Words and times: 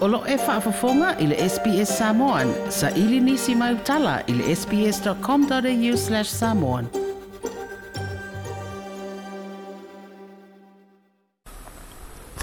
Olo 0.00 0.22
e 0.26 0.36
whaafafonga 0.36 1.16
i 1.20 1.26
le 1.26 1.36
SBS 1.48 1.98
Samoan. 1.98 2.52
Sa 2.70 2.88
ili 2.96 3.20
nisi 3.20 3.54
mai 3.54 3.74
utala 3.74 4.20
i 4.26 4.32
le 4.34 4.54
sbs.com.au 4.56 5.96
slash 6.02 6.30
samoan. 6.30 6.86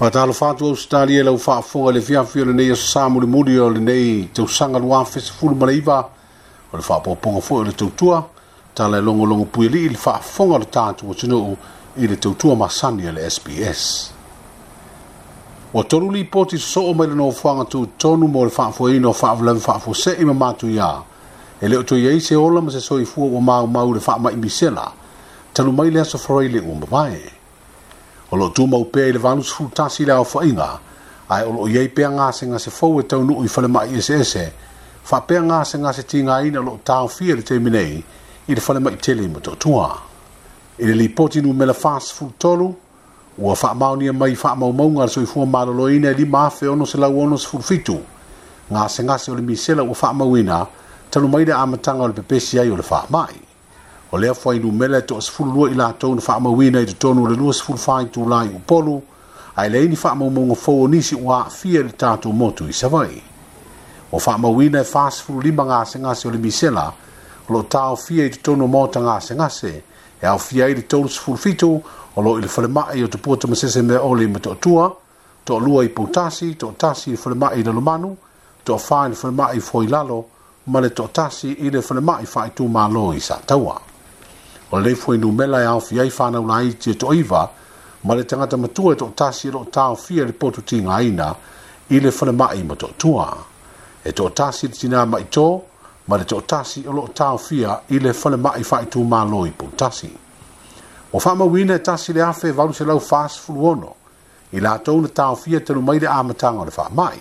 Whatalo 0.00 0.32
whātua 0.38 0.70
ustali 0.76 1.16
e 1.18 1.22
lau 1.26 1.34
whaafonga 1.34 1.92
le 1.96 2.00
fiafio 2.06 2.44
le 2.46 2.54
nei 2.60 2.70
asamu 2.76 3.20
le 3.20 3.26
muri 3.26 3.58
o 3.58 3.66
le 3.74 3.80
nei 3.88 4.28
sanga 4.58 4.78
lua 4.78 5.02
fesi 5.04 5.32
fulu 5.38 5.54
maleiva 5.58 5.98
o 6.72 6.76
le 6.78 6.82
whaapoponga 6.88 7.40
fo 7.42 7.54
o 7.54 7.64
le 7.66 7.72
tautua 7.72 8.22
tala 8.74 8.98
e 8.98 9.00
longo 9.00 9.24
longo 9.26 9.44
puili 9.58 9.84
i 9.86 9.88
le 9.90 9.98
whaafonga 10.06 10.58
le 10.58 10.64
tātua 10.64 11.14
o 11.42 11.56
i 11.96 12.06
le 12.06 12.16
tautua 12.20 12.54
masani 12.54 13.10
le 13.12 13.28
SBS 13.30 14.14
o 15.72 15.82
tolu 15.82 16.10
li 16.10 16.24
poti 16.24 16.56
so 16.58 16.80
o 16.88 16.94
mai 16.94 17.06
no 17.08 17.30
fanga 17.30 17.64
tu 17.68 17.86
tonu 17.98 18.26
mo 18.26 18.44
le 18.44 18.50
whaafuaina 18.50 19.12
fa 19.12 19.26
whaavalawi 19.28 19.60
whaafuse 19.60 20.16
i 20.18 20.24
mamatu 20.24 20.68
ia. 20.68 21.02
E 21.60 21.68
leo 21.68 21.82
tu 21.82 21.94
ye 21.96 22.18
se 22.20 22.34
ola 22.36 22.62
ma 22.62 22.70
se 22.70 22.80
i 22.94 23.04
fu 23.04 23.36
o 23.36 23.40
mau 23.40 23.66
u 23.88 23.94
le 23.94 24.00
ma 24.18 24.30
i 24.30 24.48
sela 24.48 24.90
Tanu 25.52 25.72
mai 25.72 25.90
le 25.90 26.00
asa 26.00 26.16
wharai 26.16 26.48
le 26.48 26.60
ua 26.60 26.74
mawae. 26.76 27.32
O 28.30 28.36
lo 28.36 28.48
tu 28.50 28.66
mau 28.66 28.84
pe 28.84 29.10
le 29.12 29.18
vanus 29.18 29.52
futasi 29.52 30.04
la 30.06 30.16
au 30.16 30.24
whainga. 30.32 30.78
Ai 31.28 31.42
o 31.44 31.52
lo 31.52 31.68
iei 31.68 31.88
pēa 31.88 32.30
se 32.32 32.46
nga 32.46 32.58
se 32.58 32.70
fau 32.70 33.00
e 33.00 33.02
tau 33.02 33.24
nuu 33.24 33.44
i 33.44 33.48
se 33.48 33.66
se 33.66 33.98
ese 33.98 34.14
ese. 34.14 34.52
Whapea 35.10 35.64
se 35.64 35.78
nga 35.78 35.92
se 35.92 36.02
tinga 36.06 36.40
ina 36.46 36.60
lo 36.60 36.78
tau 36.84 37.08
fi 37.08 37.34
le 37.34 37.42
te 37.42 37.58
mine 37.58 37.82
i 38.48 38.54
le 38.54 38.60
whale 38.66 38.78
mai 38.80 38.96
tele 38.96 39.24
i 39.24 39.28
mato 39.28 39.56
tua. 39.56 40.00
e 40.80 40.86
le 40.86 40.94
li 40.94 41.08
poti 41.08 41.40
nu 41.40 41.52
mele 41.52 41.74
fa 41.74 41.98
fu 41.98 42.32
tolu. 42.38 42.76
ua 43.40 43.54
faamao 43.56 43.96
nia 43.96 44.12
mai 44.12 44.34
faamaumauga 44.36 45.02
a 45.02 45.06
le 45.06 45.10
soifua 45.12 45.46
maloloina 45.46 46.08
e 46.10 46.14
lima 46.14 46.46
afe 46.46 46.66
ono 46.66 46.84
se 46.86 46.98
lau 46.98 47.20
ono 47.20 47.36
sefulufitu 47.38 48.00
gasegase 48.70 49.30
o 49.30 49.34
le 49.34 49.42
misela 49.42 49.82
ua 49.82 49.94
faamauina 49.94 50.66
talu 51.10 51.28
mai 51.28 51.44
le 51.44 51.52
amataga 51.52 52.02
o 52.02 52.08
le 52.08 52.12
pepesi 52.12 52.58
ai 52.60 52.68
o 52.70 52.76
le 52.76 52.82
faamaʻi 52.82 53.38
o 54.10 54.18
lea 54.18 54.34
fuailumela 54.34 54.98
e 54.98 55.00
toʻasefululua 55.02 55.70
i 55.70 55.74
latou 55.74 56.14
na 56.14 56.20
faamauina 56.20 56.80
i 56.80 56.86
totonu 56.86 57.22
o 57.24 57.28
le 57.30 57.36
lua 57.36 57.52
sefulufaitulā 57.54 58.44
i 58.46 58.48
upolu 58.56 59.02
ae 59.56 59.68
leai 59.68 59.88
ni 59.88 59.96
faamaumauga 59.96 60.54
fou 60.54 60.82
o 60.84 60.88
nisi 60.88 61.14
ua 61.14 61.44
aafia 61.46 61.80
i 61.80 61.82
le 61.82 61.92
tatou 61.92 62.32
motu 62.32 62.66
i 62.68 62.72
savai 62.72 63.22
ua 64.12 64.20
faamauina 64.20 64.80
e 64.80 64.84
fasefululima 64.84 65.64
gasegase 65.64 66.28
o 66.28 66.30
le 66.30 66.38
misela 66.38 66.92
o 67.48 67.52
loo 67.52 67.62
taofia 67.62 68.26
i 68.26 68.30
totonu 68.30 68.64
o 68.64 68.68
mota 68.68 69.00
gasegase 69.00 69.82
e 70.20 70.26
au 70.26 70.38
fia 70.38 70.66
i 70.66 70.74
le 70.74 70.82
tolu 70.86 71.06
se 71.08 71.18
fulfitu 71.20 71.82
o 72.14 72.20
lo 72.20 72.38
i 72.38 72.42
le 72.42 72.48
falemae 72.48 73.02
o 73.04 73.08
te 73.08 73.18
puata 73.18 73.46
masese 73.46 73.82
mea 73.82 74.02
ole 74.02 74.26
ma 74.26 74.38
to 74.38 74.50
atua 74.50 74.96
to 75.44 75.56
alua 75.56 75.84
i 75.84 75.88
pautasi 75.88 76.56
to 76.56 76.68
atasi 76.70 77.10
i 77.10 77.12
le 77.12 77.18
falemae 77.18 77.58
i 77.60 77.62
le 77.62 77.72
lomanu 77.72 78.16
to 78.64 78.74
afā 78.74 79.06
i 79.06 79.08
le 79.10 79.14
falemae 79.14 79.56
i 79.56 79.60
foi 79.60 79.86
lalo 79.86 80.24
ma 80.64 80.80
le 80.80 80.90
to 80.90 81.04
atasi 81.04 81.50
i 81.64 81.70
le 81.70 81.80
falemae 81.82 82.26
faaitu 82.26 82.66
mālo 82.68 83.12
i 83.14 83.20
sa 83.20 83.38
taua 83.46 83.78
o 84.70 84.76
le 84.78 84.84
leifua 84.88 85.14
i 85.14 85.18
numela 85.18 85.62
e 85.62 85.66
au 85.66 85.80
fia 85.80 86.02
i 86.04 86.10
fanaula 86.10 86.56
ai 86.56 86.74
tia 86.76 86.94
toʻiva 86.94 87.48
ma 88.02 88.14
le 88.14 88.24
tagata 88.24 88.56
matua 88.56 88.92
e 88.92 88.96
to 88.96 89.06
atasi 89.12 89.48
e 89.48 89.50
loo 89.50 89.64
taofia 89.70 90.22
i 90.22 90.26
le 90.26 90.32
potu 90.32 90.62
tigaina 90.62 91.34
i 91.90 92.00
le 92.00 92.10
falemaʻi 92.10 92.64
ma 92.66 92.74
to 92.74 92.86
atua 92.90 93.36
e 94.04 94.12
to 94.12 94.26
atasi 94.26 94.66
i 94.66 94.68
le 94.68 94.74
tinā 94.74 95.06
maʻitō 95.14 95.46
ma 96.08 96.16
le 96.16 96.24
toʻatasi 96.24 96.86
o 96.88 96.92
loo 96.92 97.08
taofia 97.14 97.80
i 97.92 97.98
le 97.98 98.12
fale 98.14 98.36
maʻi 98.36 98.64
faaitumālo 98.64 99.44
i 99.46 99.50
poutasi 99.50 100.08
ua 101.12 101.20
faamauina 101.20 101.74
e 101.74 101.78
tasi 101.82 102.12
le 102.12 102.22
afe 102.22 102.52
8:46 102.52 103.92
i 104.52 104.60
latou 104.60 105.00
na 105.02 105.08
taofia 105.08 105.60
telu 105.60 105.82
mai 105.82 105.98
le 105.98 106.06
a 106.08 106.22
mataga 106.22 106.58
o 106.60 106.64
le 106.64 106.70
faamaʻi 106.70 107.20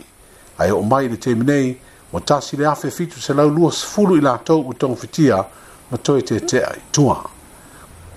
ae 0.58 0.72
o 0.72 0.82
mai 0.82 1.06
i 1.06 1.10
le 1.10 1.18
teminei 1.18 1.78
ua 2.14 2.22
tasi 2.22 2.56
le 2.58 2.66
afe 2.68 2.90
fulu 2.90 4.16
i 4.16 4.22
latou 4.22 4.64
ua 4.64 4.96
fitia 4.96 5.44
ma 5.92 5.98
toe 5.98 6.22
teatea 6.22 6.72
i 6.78 6.82
tua 6.92 7.24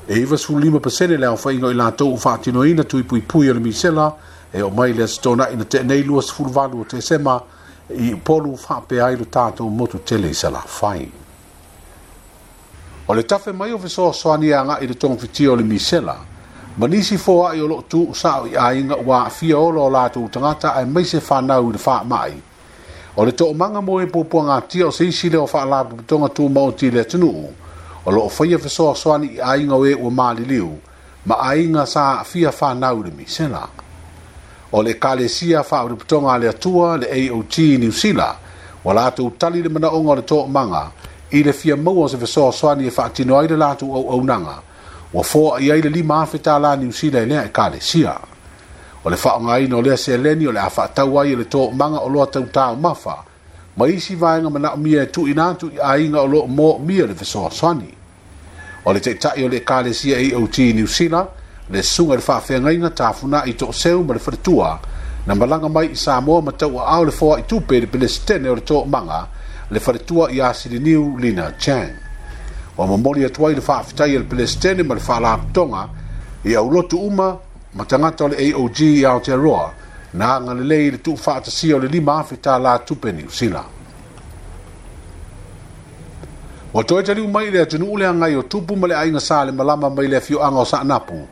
e 0.08 0.24
95pesene 0.24 1.16
le 1.18 1.26
aofaiga 1.26 1.70
i 1.70 1.74
latou 1.74 2.14
u 2.14 2.16
faatinoina 2.16 2.84
tuipuipui 2.84 3.50
o 3.50 3.54
le 3.54 3.60
misela 3.60 4.14
e 4.52 4.62
o 4.62 4.70
mai 4.70 4.92
le 4.92 5.06
stona 5.06 5.44
te 5.46 5.50
asitonaʻi 5.52 5.58
na 5.58 5.64
teanei 5.64 6.02
28 6.02 6.80
o 6.80 6.84
tesema 6.84 7.38
te 7.40 7.44
i 7.98 8.14
polu 8.24 8.56
fape 8.56 9.00
ai 9.00 9.16
lo 9.16 9.24
tato 9.24 9.64
motu 9.68 9.98
tele 10.02 10.28
i 10.28 10.34
sala 10.34 10.62
fai. 10.66 11.10
O 13.06 13.14
le 13.14 13.22
tafe 13.24 13.52
mai 13.52 13.72
o 13.72 13.78
viso 13.78 14.04
o 14.06 14.12
soani 14.12 14.50
a 14.52 14.62
nga 14.64 14.78
i 14.80 14.86
le 14.86 14.94
tong 14.96 15.18
fiti 15.18 15.46
o 15.48 15.54
le 15.56 15.62
misela, 15.62 16.16
ma 16.76 16.86
nisi 16.86 17.16
fo 17.16 17.46
a 17.46 17.54
i 17.54 17.60
o 17.60 17.66
loktu 17.66 18.06
o 18.10 18.12
sao 18.14 18.46
i 18.46 18.54
a 18.54 18.72
inga 18.74 18.94
wa 18.96 19.26
a 19.26 19.30
fia 19.30 19.58
o 19.58 19.70
lo 19.70 19.88
lato 19.90 20.20
u 20.20 20.28
tangata 20.28 20.74
ai 20.74 20.86
mai 20.86 21.04
se 21.04 21.18
whanau 21.18 21.68
i 21.68 21.72
le 21.72 21.78
fape 21.78 22.06
mai. 22.06 22.42
O 23.16 23.24
le 23.24 23.32
toko 23.32 23.54
manga 23.54 23.80
mo 23.80 23.98
e 24.00 24.06
pōpua 24.06 24.44
ngā 24.48 24.56
tia 24.70 24.86
o 24.86 24.90
seisi 24.90 25.28
leo 25.30 25.42
wha 25.52 25.62
ala 25.62 25.84
putonga 25.84 26.28
tō 26.30 26.46
mauti 26.48 26.90
le 26.90 27.02
tunu 27.04 27.26
u, 27.26 27.48
o 28.06 28.10
lo 28.10 28.22
o 28.22 28.30
whaia 28.38 28.56
whesoa 28.56 28.94
soani 28.94 29.34
i 29.34 29.40
a 29.42 29.56
inga 29.58 29.74
we 29.76 29.94
o 29.94 30.10
maali 30.10 30.44
liu, 30.44 30.78
ma 31.24 31.34
a 31.42 31.56
inga 31.56 31.86
sa 31.86 32.20
a 32.20 32.24
fia 32.24 32.54
whanau 32.60 33.02
le 33.02 33.10
misela. 33.10 33.66
Mm 33.66 33.89
o 34.72 34.82
le 34.82 34.94
kalesia 34.94 35.62
faaoliputoga 35.64 36.32
a 36.34 36.38
le 36.38 36.48
atua 36.48 36.96
le 36.96 37.06
aot 37.30 37.58
niusila 37.58 38.36
ua 38.84 38.94
latou 38.94 39.30
tali 39.38 39.62
le 39.62 39.68
manaʻoga 39.68 40.08
o 40.08 40.14
le 40.14 40.22
toʻamaga 40.22 40.88
i 41.30 41.42
le 41.42 41.52
fia 41.52 41.76
maua 41.76 42.04
o 42.04 42.08
se 42.08 42.16
fesoasoani 42.18 42.86
e 42.86 42.90
faatino 42.90 43.38
ai 43.40 43.48
le 43.48 43.56
latou 43.56 43.94
auaunaga 43.96 44.62
ua 45.12 45.22
foaʻi 45.24 45.72
ai 45.72 45.80
le 45.82 45.90
lima 45.90 46.22
afe 46.22 46.38
tālā 46.38 46.76
niusila 46.78 47.20
e 47.20 47.26
lea 47.26 47.44
ekalesia 47.44 48.14
o 49.04 49.10
le 49.10 49.16
faaaogāina 49.16 49.74
o 49.76 49.82
lea 49.82 49.96
seleni 49.96 50.46
o 50.46 50.52
le 50.52 50.60
a 50.60 50.70
faatau 50.70 51.20
ai 51.20 51.32
e 51.32 51.36
le 51.36 51.44
toʻamaga 51.44 51.98
o 52.04 52.08
loa 52.08 52.26
tautāumafa 52.26 53.16
ma 53.76 53.88
isi 53.88 54.14
vaega 54.14 54.48
manaʻomia 54.48 55.02
e 55.02 55.06
tuuina 55.06 55.48
atu 55.48 55.66
i 55.72 55.80
aiga 55.82 56.20
o 56.22 56.26
loo 56.26 56.46
moomia 56.46 57.06
le 57.06 57.14
fesoasoani 57.14 57.94
o 58.84 58.92
le 58.92 59.00
taʻitaʻi 59.00 59.44
o 59.44 59.48
le 59.48 59.56
ekalesia 59.56 60.16
aot 60.36 60.58
niusila 60.58 61.28
le 61.70 61.82
suga 61.82 62.12
i 62.12 62.16
le 62.16 62.22
faafeagaina 62.22 62.88
tafunaʻi 62.90 63.54
toʻaseu 63.62 64.02
ma 64.04 64.14
le 64.14 64.18
faletua 64.20 64.80
na 65.26 65.34
malaga 65.34 65.68
mai 65.68 65.86
i 65.92 65.96
samoa 65.96 66.42
ma 66.42 66.52
au 66.60 67.04
le 67.04 67.10
foaʻi 67.12 67.46
tupe 67.46 67.72
i 67.76 67.80
le 67.80 67.86
pelesitene 67.86 68.48
o 68.48 68.54
le 68.54 68.60
toʻamaga 68.60 69.26
le 69.70 69.80
faletua 69.80 70.30
i 70.32 70.40
asiliniu 70.40 71.18
lina 71.18 71.52
chang 71.58 71.92
ua 72.76 72.86
momoli 72.86 73.24
atu 73.24 73.46
ai 73.46 73.54
le 73.54 73.60
faafetai 73.60 74.10
i 74.14 74.18
le 74.18 74.24
pelesitene 74.24 74.82
ma 74.82 74.94
le 74.94 75.00
faalapotoga 75.00 75.88
i 76.44 76.50
lotu 76.52 76.98
uma 76.98 77.38
ma 77.74 77.84
tagata 77.84 78.24
o 78.24 78.28
le 78.28 78.36
aog 78.52 78.76
i 78.80 79.04
aotearoa 79.06 79.72
na 80.14 80.34
aga 80.34 80.54
lelei 80.54 80.86
i 80.88 80.90
le 80.90 80.98
tuufaatasia 80.98 81.76
o 81.76 81.78
le 81.78 81.86
lima 81.88 82.18
afe 82.18 82.34
tālā 82.36 82.84
tupe 82.84 83.12
niusila 83.12 83.64
ua 86.74 86.82
toe 86.84 87.02
taliu 87.02 87.28
mai 87.30 87.46
i 87.46 87.50
le 87.50 87.62
atunuu 87.62 87.96
le 87.96 88.06
agai 88.06 88.34
o 88.36 88.42
tupu 88.42 88.76
ma 88.76 88.86
le 88.88 88.94
aiga 88.96 89.20
sa 89.20 89.44
le 89.44 89.52
malama 89.52 89.90
mai 89.90 90.06
le 90.08 90.16
afioaga 90.16 90.56
o 90.58 90.64
saanapu 90.64 91.22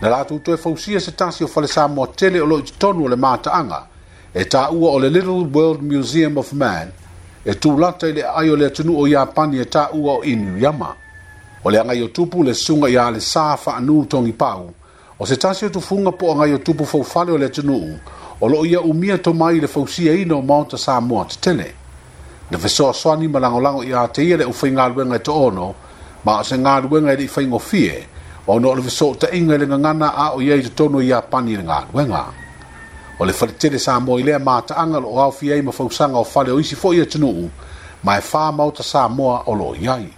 na 0.00 0.08
latou 0.08 0.38
toe 0.38 0.56
fausia 0.56 1.00
se 1.00 1.10
tasi 1.12 1.44
o 1.44 1.48
falesamoa 1.48 2.06
tele 2.06 2.40
o 2.40 2.46
loo 2.46 2.58
i 2.58 2.72
tonu 2.78 3.04
o 3.04 3.08
le 3.08 3.16
mataaga 3.16 3.86
e 4.34 4.42
taʻua 4.44 4.90
o 4.94 4.98
le 4.98 5.08
little 5.10 5.44
world 5.46 5.82
museum 5.82 6.38
of 6.38 6.52
man 6.52 6.90
e 7.44 7.54
tulata 7.54 8.06
i 8.08 8.12
le 8.12 8.22
ai 8.22 8.50
o 8.50 8.56
le 8.56 8.66
atunuu 8.66 8.98
o 9.02 9.06
iapani 9.08 9.58
e 9.60 9.64
taʻua 9.64 10.10
o 10.18 10.22
inuiama 10.24 10.96
o 11.64 11.70
le 11.70 11.78
agai 11.80 12.02
o 12.02 12.08
tupu 12.08 12.42
le 12.42 12.54
suga 12.54 12.88
iā 12.88 13.12
le 13.14 13.20
sa 13.20 13.54
faanū 13.56 14.06
togipau 14.06 14.70
o 15.18 15.26
se 15.26 15.36
tasi 15.36 15.66
o 15.66 15.68
tufuga 15.68 16.12
po 16.12 16.26
o 16.26 16.34
agai 16.42 16.54
o 16.54 16.58
tupu 16.58 16.84
foufale 16.86 17.32
o 17.32 17.38
le 17.38 17.46
atunuu 17.46 17.98
o 18.40 18.48
loo 18.48 18.66
ia 18.66 18.80
umia 18.80 19.18
tomai 19.18 19.56
i 19.56 19.60
le 19.60 19.68
fausiaina 19.68 20.34
o 20.34 20.42
maota 20.42 20.76
samoa 20.78 21.24
tetele 21.24 21.74
na 22.50 22.58
fesoasoani 22.58 23.28
ma 23.28 23.38
lagolago 23.38 23.84
iā 23.84 24.08
te 24.12 24.22
ia 24.24 24.36
le 24.36 24.44
ʻufaigaluega 24.44 25.14
e 25.14 25.18
toono 25.18 25.74
ma 26.24 26.40
o 26.40 26.44
se 26.44 26.58
galuega 26.58 27.12
i 27.14 27.16
leʻi 27.16 27.28
faigofie 27.28 28.06
o 28.46 28.58
no 28.58 28.74
le 28.74 28.88
so 28.90 29.14
ta 29.14 29.28
inga 29.32 29.56
le 29.58 29.66
ngana 29.66 30.12
a 30.14 30.32
o 30.34 30.40
ye 30.40 30.60
to 30.68 30.88
no 30.88 30.98
ya 30.98 31.20
pani 31.20 31.56
le 31.56 31.62
nga 31.62 31.86
wenga 31.92 32.26
o 33.18 33.24
le 33.24 33.32
fatele 33.32 33.78
sa 33.78 33.98
mo 34.00 34.18
ile 34.18 34.36
ma 34.38 34.60
ta 34.60 34.74
anga 34.74 34.98
o 34.98 35.18
a 35.20 35.32
fi 35.32 35.52
ai 35.52 35.62
ma 35.62 35.70
fausanga 35.72 36.18
o 36.18 36.24
fale 36.24 36.50
o 36.50 36.58
isi 36.60 36.74
fo 36.76 36.92
ye 36.92 37.06
tunu 37.06 37.48
mai 38.02 38.20
fa 38.20 38.52
ma 38.52 38.64
o 38.64 38.70
ta 38.70 38.82
sa 38.82 39.08
mo 39.08 39.42
o 39.46 39.54
lo 39.54 39.74
yai 39.80 40.08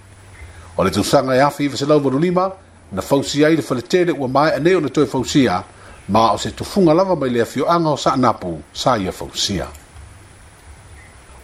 o 0.76 0.82
le 0.84 0.90
tusanga 0.90 1.36
ya 1.36 1.48
e 1.48 1.50
fi 1.52 1.68
fa 1.68 1.76
se 1.76 1.86
lo 1.86 2.00
bo 2.00 2.08
lima 2.18 2.50
na 2.92 3.00
fausi 3.02 3.44
ai 3.44 3.54
le 3.56 3.62
fatele 3.62 4.10
o 4.12 4.26
mai 4.28 4.50
ane 4.54 4.74
o 4.74 4.80
le 4.80 4.88
to 4.90 5.06
fausia 5.06 5.62
ma 6.08 6.32
o 6.32 6.36
se 6.38 6.50
tufunga 6.50 6.92
lava 6.94 7.14
mai 7.14 7.28
le 7.30 7.44
fi 7.44 7.62
anga 7.66 7.90
o 7.90 7.96
sa 7.96 8.16
napu 8.16 8.60
sa 8.72 8.96
ye 8.96 9.12
fausia 9.12 9.68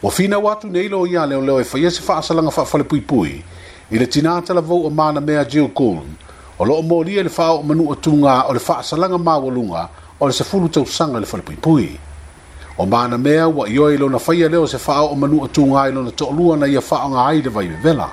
o 0.03 0.11
fina 0.11 0.39
watu 0.39 0.67
nei 0.67 0.89
lo 0.89 1.07
ya 1.07 1.27
le 1.27 1.37
o 1.37 1.41
le 1.41 1.63
fa 1.65 1.79
e 1.79 1.83
ye 1.83 1.91
se 1.91 2.03
fa 2.03 2.21
sa 2.23 2.35
langa 2.35 2.51
fa 2.51 2.65
fale 2.65 2.83
pui 2.83 3.01
pui 3.01 3.45
ile 3.91 4.07
tinata 4.09 4.53
la 4.55 4.61
vo 4.61 4.83
o 4.83 4.91
mana 4.91 5.21
mea 5.21 5.45
jiu 5.45 5.69
kulu 5.69 6.19
o 6.63 6.65
loo 6.65 6.81
molia 6.83 7.23
le 7.25 7.29
faao 7.29 7.61
manua 7.63 7.97
tuga 7.97 8.43
o 8.49 8.53
le 8.55 8.61
faasalaga 8.61 9.19
maualuga 9.19 9.89
o 10.21 10.27
le 10.27 10.33
sefulu 10.33 10.69
tausaga 10.71 11.17
i 11.17 11.21
le 11.21 11.27
falepuipui 11.27 11.99
o 12.79 12.87
mana 12.87 13.19
mea 13.19 13.49
ua 13.51 13.67
i 13.69 13.75
oe 13.83 13.97
lona 13.99 14.19
faia 14.23 14.47
lea 14.49 14.61
o 14.63 14.67
se 14.67 14.79
fao 14.79 15.07
o 15.11 15.17
manua 15.17 15.49
tuga 15.49 15.83
ai 15.83 15.93
lona 15.93 16.11
toʻalua 16.15 16.55
na 16.59 16.67
ia 16.71 16.81
faaaoga 16.81 17.21
ai 17.27 17.43
le 17.43 17.51
vaivevela 17.51 18.09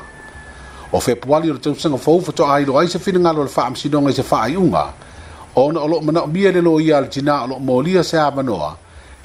o 0.92 0.98
fepuali 1.00 1.52
o 1.52 1.54
le 1.54 1.60
tausaga 1.60 1.98
fou 1.98 2.22
to 2.22 2.46
ai 2.50 2.88
se 2.88 2.98
finagalo 3.00 3.42
o 3.42 3.44
le 3.46 3.50
faamasinoga 3.54 4.10
i 4.10 4.14
se 4.14 4.22
faaiʻuga 4.24 4.84
ona 5.56 5.80
o 5.80 5.88
loo 5.88 6.02
manaʻomia 6.02 6.50
le 6.54 6.62
lo 6.62 6.80
ia 6.82 7.02
le 7.02 7.08
tinā 7.08 7.44
o 7.44 7.48
loo 7.54 7.60
molia 7.60 8.02
se 8.04 8.18
avanoa 8.18 8.76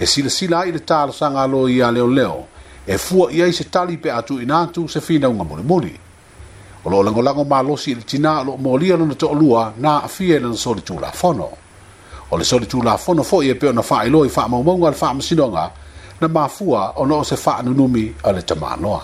e 0.01 0.05
silasila 0.07 0.61
ai 0.69 0.73
le 0.73 0.79
talosaga 0.85 1.47
lo 1.49 1.65
ia 1.69 1.89
leoleo 1.91 2.45
e 2.87 2.99
fua 2.99 3.33
i 3.33 3.41
ai 3.43 3.53
se 3.53 3.65
tali 3.65 3.97
pe 3.97 4.13
atuuina 4.13 4.61
atu 4.69 4.85
se 4.89 5.01
finauga 5.01 5.45
mulimuli 5.49 5.97
o 6.85 6.91
loo 6.91 7.03
lagolago 7.03 7.45
malosi 7.45 7.91
i 7.93 7.95
le 7.95 8.01
tinā 8.03 8.41
o 8.41 8.45
loo 8.45 8.57
molia 8.59 8.97
lona 8.97 9.15
toʻalua 9.15 9.73
na 9.81 10.01
aafia 10.05 10.37
i 10.37 10.41
lana 10.41 10.55
solitulafono 10.57 11.49
o 12.31 12.37
le 12.37 12.45
solitulafono 12.45 13.25
foʻi 13.25 13.51
e 13.51 13.55
pe 13.55 13.69
ona 13.69 13.83
faailoa 13.83 14.27
i 14.27 14.29
faamaumauga 14.29 14.89
a 14.89 14.91
le 14.91 14.97
faamasinoga 14.97 15.65
na 16.21 16.29
mafua 16.29 16.93
ona 16.97 17.15
o 17.15 17.25
se 17.25 17.37
faanunumi 17.37 18.13
a 18.25 18.33
le 18.33 18.43
tamanoa 18.43 19.03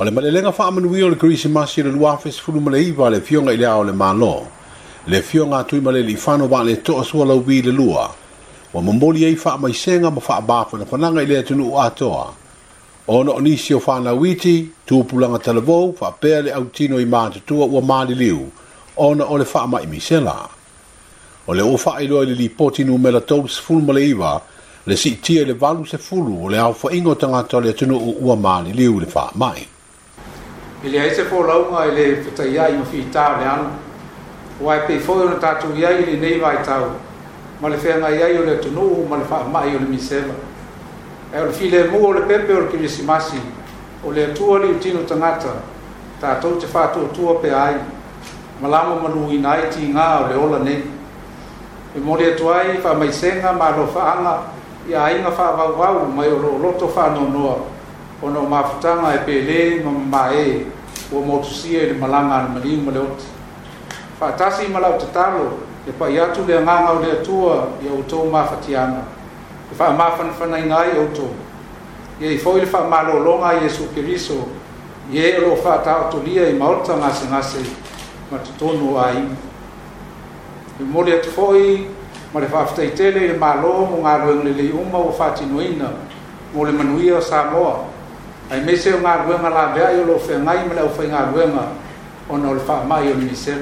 o 0.00 0.04
le 0.04 0.10
malelega 0.10 0.52
faamanuia 0.52 1.06
o 1.06 1.10
le 1.12 1.16
krisimasi 1.16 1.82
le 1.82 1.90
lua 1.92 2.16
fesifulu 2.16 2.60
ma 2.60 2.70
le 2.70 2.80
iva 2.82 3.10
le 3.10 3.20
fioga 3.20 3.52
i 3.52 3.56
le 3.60 3.66
a 3.68 3.76
o 3.76 3.84
le 3.84 3.92
malo 3.92 4.46
le 5.06 5.20
fioga 5.20 5.58
atui 5.58 5.78
e 5.84 5.84
ma 5.84 5.90
le 5.90 6.00
liʻifano 6.02 6.48
vaaletoʻa 6.48 7.04
sualauvi 7.04 7.62
le 7.68 7.72
lua 7.72 8.08
ua 8.72 8.80
momoli 8.80 9.24
ai 9.26 9.36
faamaisega 9.36 10.10
ma 10.10 10.20
faabafonafanaga 10.20 11.20
i 11.22 11.26
le 11.26 11.38
atunuu 11.38 11.76
atoa 11.80 12.32
ona 13.06 13.32
o 13.36 13.40
nisi 13.40 13.74
o 13.74 13.80
whanawiti, 13.80 14.70
tūpulanga 14.88 15.38
televou, 15.44 15.90
whapea 16.00 16.38
le 16.42 16.52
au 16.56 16.64
tino 16.72 16.96
i 17.00 17.04
mātutua 17.04 17.66
ua 17.68 17.82
māli 17.84 18.14
liu, 18.16 18.46
ona 18.96 19.26
o 19.28 19.36
le 19.36 19.44
whaama 19.44 19.82
i 19.84 19.86
misela. 19.86 20.48
O 21.46 21.52
le 21.52 21.60
ofa 21.62 21.98
i 22.00 22.08
loa 22.08 22.24
le 22.24 22.32
lipoti 22.34 22.84
nu 22.88 22.96
mela 22.98 23.20
tōru 23.20 23.50
se 23.52 23.60
fulma 23.60 23.92
le 23.92 24.06
iwa, 24.08 24.30
le 24.86 24.96
si 24.96 25.16
tia 25.20 25.44
le 25.44 25.52
valu 25.52 25.84
se 25.84 25.98
fulu 25.98 26.38
o 26.46 26.48
le 26.48 26.58
au 26.58 26.72
wha 26.82 26.92
ingo 26.96 27.14
tangata 27.14 27.60
le 27.60 27.74
atunu 27.74 27.98
u 27.98 28.14
ua 28.30 28.36
māli 28.36 28.72
liu 28.72 28.98
le 29.00 29.06
whaama 29.12 29.36
mai. 29.50 29.66
I 30.84 30.88
le 30.88 30.98
aise 31.04 31.28
pō 31.28 31.42
launga 31.44 31.84
i 31.84 31.92
le 31.96 32.08
whataia 32.24 32.70
i 32.72 32.78
mawhi 32.78 33.02
i 33.04 33.10
tāo 33.12 33.36
le 33.42 33.50
anu, 33.50 33.68
o 34.64 34.72
ai 34.72 34.80
pei 34.88 34.96
fōi 35.00 35.26
ona 35.28 35.36
tātou 35.44 35.76
iai 35.76 36.00
i 36.00 36.08
le 36.08 36.16
neiva 36.24 36.54
i 36.56 36.64
tāo, 36.64 36.88
ma 37.60 37.68
le 37.68 37.76
whenga 37.84 38.14
iai 38.16 38.40
o 38.40 38.48
le 38.48 38.56
atunu 38.56 38.88
u 39.02 39.06
ma 39.12 39.20
le 39.20 39.28
whaama 39.28 39.66
i 39.68 39.76
o 39.76 39.84
le 39.84 39.92
misela 39.92 40.40
e 41.34 41.36
o 41.42 41.50
file 41.50 41.88
mo 41.90 42.10
le 42.12 42.20
pepe 42.30 42.52
o 42.54 42.66
ke 42.70 42.78
si 42.88 43.02
simasi 43.02 43.36
o 44.04 44.10
le 44.12 44.32
tua 44.32 44.60
ni 44.60 44.78
tino 44.78 45.02
tangata 45.04 45.50
ta 46.20 46.38
to 46.38 46.56
te 46.60 46.64
fa 46.68 46.90
to 46.92 47.10
tua 47.10 47.34
pe 47.40 47.50
ai 47.50 47.74
malamo 48.60 49.00
manu 49.00 49.28
i 49.32 49.40
nai 49.40 49.66
ti 49.68 49.84
nga 49.90 50.22
o 50.22 50.28
le 50.28 50.34
ola 50.36 50.58
nei 50.58 50.80
e 51.92 51.98
mo 51.98 52.14
le 52.14 52.36
tua 52.36 52.62
i 52.62 52.78
fa 52.78 52.92
mai 52.94 53.10
senga 53.10 53.50
ma 53.50 53.74
lo 53.74 53.84
fa 53.88 54.14
anga 54.16 54.42
i 54.86 54.94
ai 54.94 55.18
nga 55.18 55.32
fa 55.32 55.50
va 55.56 55.64
va 55.74 56.04
mai 56.06 56.30
o 56.30 56.36
lo 56.38 56.72
to 56.78 56.86
fa 56.86 57.08
no 57.08 57.26
no 57.26 57.66
o 58.20 58.28
no 58.28 58.40
maftanga 58.42 59.12
e 59.14 59.18
pele 59.26 59.82
ma 59.82 59.90
mae 59.90 60.70
o 61.10 61.18
mo 61.18 61.40
tu 61.40 61.48
si 61.48 61.74
e 61.76 61.92
malanga 61.94 62.42
no 62.46 62.48
mali 62.54 62.76
mo 62.76 62.92
le 62.92 62.98
ot 63.00 63.20
fa 64.20 64.30
tasi 64.38 64.68
malau 64.70 64.96
te 64.98 65.06
talo 65.10 65.64
e 65.84 65.90
pa 65.90 66.06
iatu 66.06 66.44
le 66.46 66.60
nganga 66.62 66.92
o 66.92 66.98
le 67.00 67.20
tua 67.22 67.70
i 67.82 67.88
o 67.90 68.00
to 68.06 68.22
ma 68.30 68.44
fatiana 68.46 69.22
e 69.70 69.74
fa 69.74 69.90
ma 69.94 70.10
fan 70.12 70.30
fan 70.32 70.52
ai 70.54 70.62
ngai 70.66 70.98
oto 70.98 71.32
ye 72.20 72.36
fo 72.38 72.56
il 72.56 72.66
fa 72.66 72.84
ma 72.86 73.02
lo 73.02 73.18
longa 73.20 73.52
yesu 73.54 73.88
kristo 73.94 74.48
ye 75.10 75.38
lo 75.38 75.54
fa 75.56 75.78
ta 75.80 76.06
oto 76.08 76.20
lia 76.22 76.46
i 76.48 76.52
ma 76.52 76.68
ta 76.84 76.94
ma 76.96 77.12
se 77.12 77.26
ngase 77.26 77.60
ma 78.30 78.38
tonu 78.58 78.96
ai 78.96 79.24
e 80.78 80.82
mo 80.82 81.02
le 81.02 81.22
foi 81.22 81.88
ma 82.32 82.40
le 82.40 82.46
fa 82.46 82.66
fa 82.66 82.82
i 82.82 82.92
tele 82.92 83.20
le 83.26 83.34
ma 83.36 83.54
lo 83.56 83.84
mo 83.86 83.96
nga 84.02 84.18
lo 84.24 84.42
le 84.42 84.52
le 84.52 84.70
uma 84.70 84.98
o 84.98 85.10
fa 85.10 85.30
ti 85.32 85.44
noina 85.46 85.90
mo 86.52 86.62
le 86.64 86.72
manuia 86.72 87.20
sa 87.20 87.44
mo 87.50 87.88
ai 88.50 88.60
me 88.62 88.76
se 88.76 88.90
nga 88.98 89.24
lo 89.26 89.38
nga 89.38 89.48
la 89.48 89.66
be 89.72 89.84
ai 89.86 90.04
lo 90.04 90.18
fe 90.18 90.36
ngai 90.38 90.66
ma 90.68 90.74
le 90.74 90.88
fa 90.88 91.02
nga 91.04 91.30
lo 91.32 91.46
ma 91.48 91.68
o 92.28 92.36
no 92.36 92.52
le 92.52 92.60
fa 92.60 92.82
ma 92.84 93.00
yo 93.00 93.14
ni 93.14 93.34
se 93.34 93.56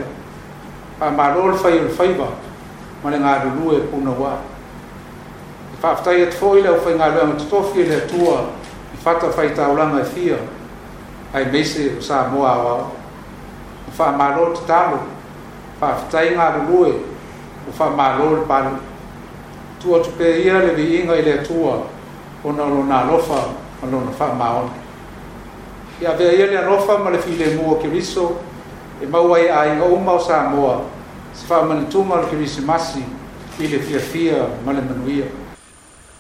ma 0.99 1.33
lo 1.35 1.55
fa 1.55 1.69
yo 1.69 1.87
fa 1.89 2.05
ba 2.07 2.27
ma 3.03 3.11
le 3.11 3.19
nga 3.19 3.45
lo 3.45 3.73
e 3.77 3.81
puna 3.87 4.11
wa 4.11 4.51
faafetai 5.83 6.23
atu 6.23 6.35
e 6.37 6.39
foʻi 6.41 6.63
le 6.63 6.69
aufaigaloe 6.69 7.25
matotofi 7.27 7.81
e 7.81 7.85
le 7.85 7.97
atua 7.97 8.45
i 8.95 8.97
fata 9.05 9.29
faitaulaga 9.31 10.01
e 10.01 10.05
fia 10.05 10.37
ae 11.35 11.45
meise 11.45 11.97
o 11.99 12.03
sa 12.03 12.23
moa 12.29 12.51
aoao 12.51 12.93
o 13.89 13.93
faamālo 13.99 14.47
tatalo 14.55 14.99
faafetai 15.81 16.35
galulue 16.37 16.93
o 17.69 17.73
faamālo 17.79 18.31
le 18.37 18.43
palu 18.47 18.71
tua 19.83 19.99
atu 20.01 20.11
pe 20.11 20.39
ia 20.45 20.59
le 20.59 20.75
viiga 20.75 21.17
i 21.17 21.23
le 21.23 21.33
atua 21.41 21.83
ona 22.45 22.63
o 22.65 22.69
lona 22.71 23.01
alofa 23.01 23.41
ma 23.83 23.89
lona 23.91 24.13
faamaona 24.19 24.71
e 26.01 26.07
avea 26.07 26.33
ia 26.33 26.47
le 26.47 26.59
alofa 26.59 26.99
ma 26.99 27.11
le 27.11 27.19
filemu 27.19 27.63
e 27.63 27.71
o 27.75 27.77
keriso 27.77 28.37
e 29.03 29.07
maua 29.07 29.41
e 29.41 29.49
aiga 29.51 29.85
uma 29.85 30.13
o 30.13 30.19
sa 30.19 30.43
moa 30.49 30.81
se 31.35 31.45
faamanituma 31.47 32.15
o 32.15 32.21
le 32.23 32.27
kerisimasi 32.31 33.03
i 33.59 33.67
le 33.67 33.79
fiafia 33.79 34.47
ma 34.65 34.73
le 34.73 34.81
manuia 34.81 35.25
fia 35.27 35.42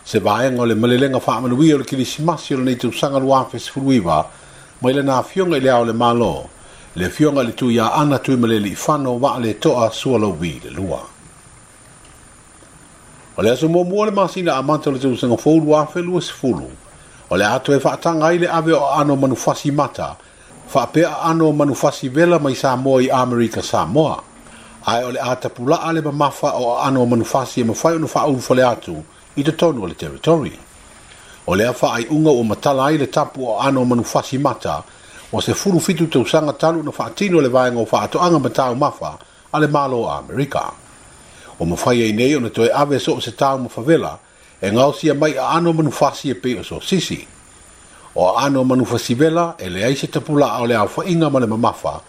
se 0.04 0.18
vaenga 0.18 0.62
o 0.62 0.66
le 0.66 0.74
malelenga 0.74 1.16
whaamanui 1.18 1.74
o 1.74 1.78
le 1.78 1.84
kirishimasi 1.84 2.54
o 2.54 2.58
le 2.58 2.64
nei 2.64 2.76
tu 2.76 2.92
sanga 2.92 3.18
lua 3.18 3.46
fes 3.50 3.70
furuiva, 3.70 4.26
ma 4.80 4.90
ile 4.90 5.02
nga 5.04 5.22
fionga 5.22 5.56
ile 5.56 5.70
ao 5.70 5.84
le 5.84 5.92
malo, 5.92 6.48
le 6.94 7.08
fionga 7.10 7.42
le 7.42 7.52
tu 7.54 7.70
ia 7.70 7.92
ana 7.94 8.18
tui 8.18 8.36
malele 8.36 8.68
i 8.68 8.76
whano 8.86 9.14
wa 9.18 9.38
le 9.38 9.58
toa 9.58 9.90
sua 9.90 10.18
lo 10.18 10.32
vi 10.32 10.60
le 10.64 10.70
lua. 10.70 11.00
O 13.36 13.42
le 13.42 13.50
aso 13.50 13.68
mua 13.68 13.84
mua 13.84 14.06
le 14.06 14.10
masina 14.12 14.56
a 14.56 14.62
manta 14.62 14.90
o 14.90 14.92
le 14.92 14.98
tu 14.98 15.16
sanga 15.16 15.36
fulu 15.36 15.72
a 15.76 15.86
fe 15.86 16.00
lua 16.00 16.20
se 16.20 16.32
fulu, 16.32 16.68
o 17.30 17.36
le 17.36 17.44
ato 17.46 17.72
e 17.72 17.76
whaatanga 17.82 18.32
ile 18.34 18.48
ave 18.48 18.72
o 18.72 18.90
ano 18.90 19.14
manufasi 19.16 19.70
mata, 19.70 20.16
whaapea 20.74 21.22
ano 21.22 21.52
manufasi 21.52 22.08
vela 22.08 22.38
mai 22.40 22.54
Samoa 22.56 23.00
i 23.02 23.08
Amerika 23.08 23.62
Samoa, 23.62 24.20
ai 24.84 25.04
o 25.04 25.10
le 25.12 25.20
ata 25.22 25.48
pula 25.48 25.80
ale 25.82 26.00
mamafa 26.00 26.56
o 26.58 26.76
ano 26.82 27.06
manufasi 27.06 27.60
e 27.60 27.64
mawhai 27.64 27.96
unu 27.96 28.08
wha 28.14 28.26
ulu 28.26 28.40
fale 28.40 28.64
atu, 28.66 29.04
i 29.36 29.42
te 29.42 29.52
tonu 29.56 29.82
o 29.82 29.86
le 29.86 29.94
territory. 29.94 30.52
O 31.46 31.54
lea 31.56 31.72
wha 31.72 31.92
ai 31.96 32.06
unga 32.10 32.30
o 32.30 32.42
matala 32.44 32.84
ai 32.86 32.98
le 32.98 33.06
tapu 33.06 33.46
o 33.48 33.58
ano 33.58 33.84
manu 33.84 34.04
fasi 34.04 34.38
mata 34.38 34.82
o 35.32 35.40
se 35.40 35.54
furu 35.54 35.80
fitu 35.80 36.06
te 36.08 36.18
usanga 36.18 36.52
talu 36.52 36.82
na 36.82 36.90
wha 36.98 37.06
atino 37.06 37.40
le 37.40 37.48
vaenga 37.48 37.78
o 37.80 37.86
wha 37.90 38.02
ato 38.02 38.20
anga 38.20 38.38
matau 38.38 38.74
mafa 38.74 39.18
a 39.52 39.60
le 39.60 39.66
malo 39.66 40.02
o 40.02 40.08
Amerika. 40.08 40.70
O 41.58 41.64
mawhai 41.64 42.02
ai 42.02 42.12
nei 42.12 42.34
o 42.36 42.40
na 42.40 42.48
toe 42.48 42.70
ave 42.72 42.98
so 42.98 43.14
o 43.16 43.20
se 43.20 43.32
tau 43.32 43.58
ma 43.58 43.68
favela 43.68 44.18
e 44.60 44.70
ngau 44.70 44.92
sia 44.92 45.14
mai 45.14 45.34
a 45.38 45.48
ano 45.56 45.72
manu 45.72 45.90
fasi 45.90 46.28
e 46.28 46.34
pe 46.34 46.58
o 46.58 46.62
so 46.62 46.80
sisi. 46.80 47.26
O 48.14 48.36
ano 48.36 48.62
manu 48.64 48.84
fasi 48.84 49.14
vela 49.14 49.56
e 49.58 49.68
le 49.70 49.84
aise 49.84 50.08
tapula 50.10 50.52
a 50.54 50.66
le 50.66 50.74
awha 50.74 51.04
inga 51.06 51.30
ma 51.30 51.38
le 51.40 51.46
mamafa 51.46 52.00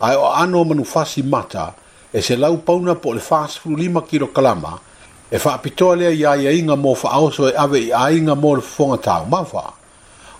ai 0.00 0.14
o 0.16 0.32
ano 0.32 0.64
manu 0.64 0.84
fasi 0.84 1.22
mata 1.22 1.74
e 2.12 2.22
se 2.22 2.36
lau 2.36 2.58
pauna 2.62 2.94
po 2.94 3.12
le 3.12 3.20
fast 3.20 3.58
fulu 3.58 3.76
lima 3.76 4.02
kilo 4.02 4.28
kalama 4.28 4.78
e 4.78 4.89
e 5.32 5.38
fa 5.38 5.60
lea 5.96 6.10
i 6.10 6.24
aia 6.26 6.50
e 6.50 6.58
inga 6.58 6.74
mō 6.74 6.96
whaoso 7.04 7.46
e 7.48 7.52
ave 7.56 7.78
i 7.80 7.92
ainga 7.94 8.32
mō 8.34 8.56
le 8.58 8.62
whonga 8.66 8.96
tāu 8.98 9.28
mawha. 9.30 9.64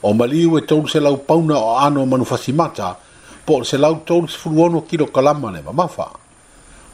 O 0.02 0.12
maliu 0.14 0.58
e 0.58 0.62
tōru 0.66 0.88
se 0.90 1.00
lau 1.00 1.16
pauna 1.16 1.56
o 1.58 1.76
ano 1.78 2.06
manu 2.06 2.24
whasimata, 2.24 2.96
po 3.46 3.62
se 3.62 3.78
lau 3.78 4.02
tōru 4.06 4.28
se 4.28 4.36
furuono 4.36 4.80
kilo 4.80 5.06
kalama 5.06 5.52
le 5.52 5.62
ma 5.62 5.72
mawha. 5.72 6.08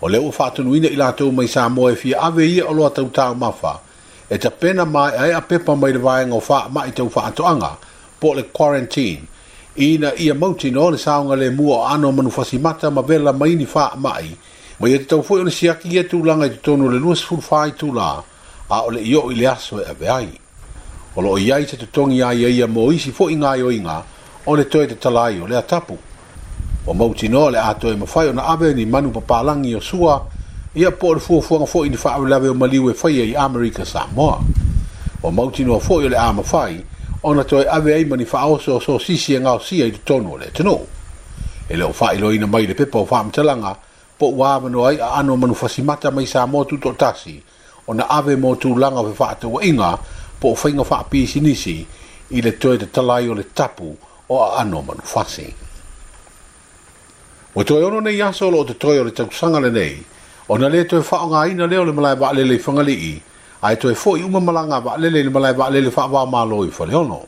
O 0.02 0.08
leo 0.08 0.30
whaatunu 0.30 0.76
ina 0.76 0.88
i 0.92 0.96
lātou 0.96 1.32
mai 1.32 1.46
sā 1.48 1.68
mō 1.72 1.90
e 1.92 1.96
fia 1.96 2.20
ave 2.20 2.44
i 2.44 2.60
o 2.60 2.72
loa 2.72 2.90
tau 2.90 3.08
tāu 3.08 3.32
mawha, 3.34 3.78
e 4.28 4.38
ta 4.38 4.50
pena 4.50 4.84
mai 4.84 5.30
e 5.30 5.32
a 5.32 5.40
pepa 5.40 5.74
mai 5.74 5.92
le 5.92 5.98
vāenga 5.98 6.36
o 6.36 6.42
wha 6.48 6.68
mai 6.68 6.92
tau 6.92 7.08
whaatoanga, 7.08 7.70
po 8.20 8.34
le 8.34 8.42
quarantine. 8.42 9.22
Ina 9.78 10.12
ia 10.20 10.34
mauti 10.34 10.70
no 10.70 10.90
le 10.90 10.98
saunga 10.98 11.36
le 11.36 11.50
mu 11.50 11.72
o 11.72 11.80
ano 11.84 12.12
manu 12.12 12.30
whasimata 12.36 12.90
ma 12.92 13.00
vela 13.00 13.32
maini 13.32 13.64
wha 13.64 13.92
mai, 13.96 14.36
Mo 14.78 14.88
e 14.88 14.98
tau 15.06 15.22
ni 15.30 15.40
ona 15.40 15.50
siaki 15.50 15.96
e 15.96 16.02
tū 16.04 16.18
langa 16.22 16.44
i 16.44 16.50
te 16.52 16.58
tono 16.60 16.88
le 16.92 16.98
luas 17.00 17.22
fai 17.40 17.72
tu 17.72 17.94
la, 17.96 18.22
a 18.68 18.82
ole 18.84 19.00
i 19.00 19.14
o 19.16 19.30
i 19.30 19.34
le 19.36 19.46
aso 19.46 19.80
e 19.82 19.88
ave 19.88 20.06
ai. 20.08 20.38
Olo 21.14 21.30
o 21.30 21.38
iai 21.38 21.64
te 21.64 21.78
tutongi 21.78 22.20
ai 22.20 22.44
e 22.44 22.50
ia 22.50 22.66
mo 22.66 22.92
isi 22.92 23.08
fwoi 23.10 23.36
ngā 23.40 23.54
i 23.56 23.62
o 23.64 23.70
inga, 23.72 24.02
o 24.44 24.52
le 24.54 24.64
toi 24.68 24.84
te 24.86 24.98
talai 25.00 25.40
o 25.40 25.46
le 25.48 25.56
atapu. 25.56 25.96
O 26.84 26.92
mauti 26.92 27.28
no 27.28 27.48
le 27.48 27.56
ato 27.58 27.88
e 27.88 27.96
mawhai 27.96 28.28
ona 28.28 28.44
ave 28.52 28.74
ni 28.74 28.84
manu 28.84 29.10
papalangi 29.10 29.72
o 29.74 29.80
sua, 29.80 30.20
ia 30.76 30.90
po 30.92 31.14
le 31.14 31.20
fuafuanga 31.24 31.66
fwoi 31.66 31.88
ni 31.88 31.96
whaawe 31.96 32.28
lawe 32.28 32.48
o 32.48 32.54
maliwe 32.54 32.92
whaia 33.00 33.24
i 33.24 33.32
Amerika 33.34 33.82
Samoa. 33.84 34.40
O 35.22 35.30
mauti 35.30 35.64
no 35.64 35.76
a 35.76 35.80
fwoi 35.80 36.10
le 36.10 36.16
a 36.20 36.28
mawhai, 36.36 36.82
ona 37.22 37.44
toi 37.44 37.64
ave 37.64 37.96
ei 37.96 38.04
mani 38.04 38.28
whaoso 38.30 38.76
o 38.76 38.80
so 38.80 38.98
sisi 38.98 39.34
e 39.34 39.40
ngā 39.40 39.56
o 39.56 39.58
sia 39.58 39.86
i 39.86 39.90
te 39.96 40.04
tono 40.04 40.36
o 40.36 40.36
le 40.36 40.52
tono. 40.52 40.82
E 41.66 41.76
leo 41.76 41.94
whaelo 41.98 42.28
ina 42.30 42.46
mai 42.46 42.66
le 42.66 42.74
pepa 42.76 42.98
o 42.98 43.06
whaamtalanga, 43.08 43.70
o 43.70 43.72
o 43.80 43.84
po 44.18 44.28
wa 44.32 44.58
no 44.60 44.86
ai 44.86 44.98
ano 45.00 45.36
manu 45.36 45.54
mata 45.84 46.10
mai 46.10 46.26
sa 46.26 46.44
mo 46.46 46.64
tu 46.64 46.76
totasi 46.78 47.40
ona 47.88 48.08
ave 48.08 48.36
mo 48.36 48.54
tu 48.56 48.74
langa 48.76 49.04
fa 49.12 49.36
fatu 49.36 49.60
inga 49.60 49.98
po 50.40 50.54
finga 50.56 50.84
fa 50.84 51.04
pi 51.04 51.26
sinisi 51.26 51.86
i 52.36 52.40
le 52.40 52.56
toi 52.56 52.76
te 52.80 52.90
talai 52.90 53.28
o 53.28 53.34
le 53.34 53.44
tapu 53.52 53.94
o 54.28 54.34
a 54.44 54.58
ano 54.62 54.80
manu 54.82 55.02
fasi 55.04 55.46
o 57.54 57.62
toi 57.62 57.82
ono 57.82 58.00
nei 58.00 58.20
asolo 58.20 58.58
o 58.58 58.64
te 58.64 58.76
toi 58.76 58.98
o 58.98 59.02
le 59.04 59.12
tausanga 59.12 59.60
le 59.60 59.70
nei 59.70 60.04
ona 60.48 60.68
le 60.68 60.84
toi 60.86 61.02
fa 61.02 61.20
nga 61.28 61.46
ina 61.46 61.66
le 61.66 61.76
o 61.76 61.84
le 61.84 61.92
malai 61.92 62.16
ba 62.16 62.32
lele 62.32 62.58
fanga 62.58 62.82
le 62.82 62.92
i 62.92 63.20
ai 63.60 63.76
toi 63.76 63.94
fo 63.94 64.16
i 64.16 64.22
uma 64.22 64.40
malanga 64.40 64.80
ba 64.80 64.96
le 64.96 65.10
le 65.10 65.28
malai 65.28 65.52
ba 65.52 65.68
le 65.68 65.90
fa 65.90 66.06
va 66.06 66.24
ma 66.24 66.42
loi 66.42 66.68
fa 66.70 66.84
le 66.86 66.94
ono 66.96 67.24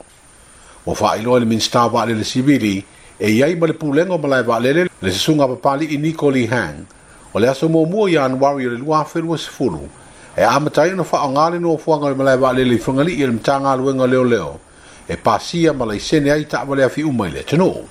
o 0.88 0.94
fa 0.94 1.14
i 1.16 1.20
loi 1.22 1.40
le 1.40 1.44
minsta 1.46 1.88
ba 1.88 2.04
lele 2.06 2.24
le 2.24 2.24
sibili 2.24 2.74
e 3.20 3.30
iai 3.32 3.56
ma 3.56 3.66
le 3.66 3.74
pulega 3.74 4.12
o 4.14 4.18
malae 4.18 4.42
vaalele 4.44 4.88
le 5.02 5.10
susuga 5.10 5.48
papali'i 5.48 5.98
nicoli 5.98 6.46
hang 6.46 6.86
o 7.34 7.38
le 7.40 7.48
aso 7.50 7.68
muamua 7.68 8.08
i 8.08 8.14
anuari 8.16 8.66
o 8.66 8.70
le 8.70 8.78
2fesfulu 8.78 9.88
e 10.36 10.42
amatai 10.44 10.92
ona 10.92 11.02
fa'aaogā 11.02 11.50
le 11.52 11.58
nuafuaga 11.58 12.06
o 12.06 12.08
le 12.10 12.14
malae 12.14 12.36
vaalele 12.36 12.74
i 12.74 12.78
fagali'i 12.78 13.20
e 13.22 13.26
le 13.26 13.32
matagaluega 13.32 14.06
leoleo 14.06 14.60
e 15.08 15.16
pasia 15.16 15.72
ma 15.72 15.84
laisene 15.84 16.30
ai 16.30 16.46
ta'avaleafi 16.46 17.02
uma 17.02 17.26
i 17.26 17.32
le 17.32 17.40
atunuu 17.40 17.88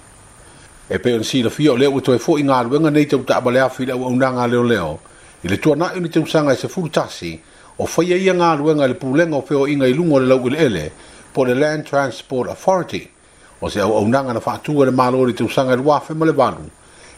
e 0.89 0.97
pei 0.99 1.13
ona 1.13 1.23
silafia 1.23 1.73
o 1.73 1.77
le 1.77 1.87
ua 1.87 1.99
toe 2.01 2.17
fo'i 2.19 2.43
galuega 2.43 2.89
nei 2.89 3.05
tau 3.05 3.19
ta'avaleafi 3.21 3.83
i 3.83 3.85
le 3.85 3.91
auaunaga 3.91 4.47
leo 4.47 4.97
i 5.43 5.47
le 5.49 5.59
tuana 5.59 5.91
o 5.91 5.99
ni 5.99 6.07
tausaga 6.09 6.53
e 6.53 6.55
sefulu 6.55 6.87
tasi 6.89 7.35
o 7.77 7.85
faia 7.85 8.15
ia 8.15 8.33
ngal 8.33 8.63
i 8.63 8.87
le 8.87 8.93
pulega 8.95 9.35
o 9.35 9.41
feoiga 9.41 9.87
i 9.87 9.93
luga 9.93 10.13
o 10.15 10.19
le 10.19 10.25
lau'ileele 10.27 10.91
po 11.33 11.43
le 11.43 11.53
land 11.53 11.83
transport 11.83 12.47
authority 12.49 13.09
o 13.59 13.69
se 13.69 13.79
au 13.81 13.93
au 13.97 14.07
nanga 14.07 14.33
na 14.33 14.39
fatu 14.39 14.83
le 14.85 14.91
malo 14.91 15.25
le 15.25 15.33
tusanga 15.33 15.75
le 15.75 15.81
wafe 15.81 16.11
mo 16.13 16.25
le 16.25 16.31
vanu 16.31 16.69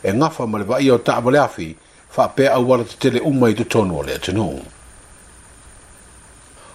e 0.03 0.13
ngafa 0.13 0.47
mo 0.47 0.57
le 0.57 0.63
vai 0.63 0.89
o 0.91 0.97
ta 0.99 1.19
mo 1.21 1.29
le 1.31 1.37
afi 1.39 1.75
fa 2.09 2.29
pe 2.29 2.47
au 2.47 2.63
wala 2.65 2.83
te 2.83 2.95
tele 2.97 3.19
uma 3.19 3.49
i 3.49 3.53
te 3.53 3.63
tonu 3.65 3.99
o 3.99 4.03
le 4.03 4.13
atinu 4.15 4.61